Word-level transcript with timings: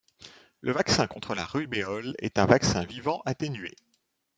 Le 0.61 0.71
vaccin 0.71 1.05
contre 1.05 1.35
la 1.35 1.45
rubéole 1.45 2.15
est 2.17 2.39
un 2.39 2.47
vaccin 2.47 2.83
vivant 2.85 3.21
atténué. 3.27 3.69